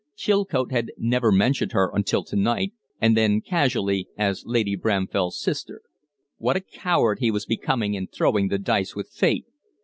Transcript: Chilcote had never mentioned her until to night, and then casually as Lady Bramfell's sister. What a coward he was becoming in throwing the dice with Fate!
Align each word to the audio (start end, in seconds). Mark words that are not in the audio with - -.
Chilcote 0.15 0.71
had 0.71 0.91
never 0.97 1.31
mentioned 1.31 1.73
her 1.73 1.91
until 1.93 2.23
to 2.23 2.35
night, 2.35 2.73
and 2.99 3.15
then 3.15 3.39
casually 3.39 4.07
as 4.17 4.43
Lady 4.47 4.75
Bramfell's 4.75 5.39
sister. 5.39 5.83
What 6.39 6.57
a 6.57 6.61
coward 6.61 7.19
he 7.19 7.29
was 7.29 7.45
becoming 7.45 7.93
in 7.93 8.07
throwing 8.07 8.47
the 8.47 8.57
dice 8.57 8.95
with 8.95 9.11
Fate! 9.11 9.45